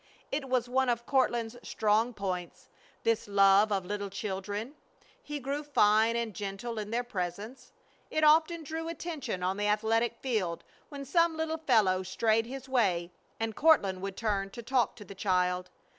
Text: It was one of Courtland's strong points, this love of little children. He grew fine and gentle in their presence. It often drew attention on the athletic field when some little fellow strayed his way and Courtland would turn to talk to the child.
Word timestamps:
It 0.31 0.49
was 0.49 0.67
one 0.67 0.89
of 0.89 1.05
Courtland's 1.05 1.57
strong 1.61 2.11
points, 2.15 2.69
this 3.03 3.27
love 3.27 3.71
of 3.71 3.85
little 3.85 4.09
children. 4.09 4.73
He 5.21 5.39
grew 5.39 5.61
fine 5.61 6.15
and 6.15 6.33
gentle 6.33 6.79
in 6.79 6.89
their 6.89 7.03
presence. 7.03 7.71
It 8.09 8.23
often 8.23 8.63
drew 8.63 8.87
attention 8.89 9.43
on 9.43 9.57
the 9.57 9.67
athletic 9.67 10.15
field 10.15 10.63
when 10.89 11.05
some 11.05 11.37
little 11.37 11.59
fellow 11.59 12.01
strayed 12.01 12.47
his 12.47 12.67
way 12.67 13.11
and 13.39 13.55
Courtland 13.55 14.01
would 14.01 14.17
turn 14.17 14.49
to 14.49 14.63
talk 14.63 14.95
to 14.95 15.05
the 15.05 15.13
child. 15.13 15.69